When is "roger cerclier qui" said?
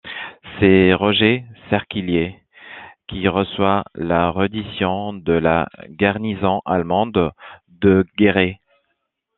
0.95-3.27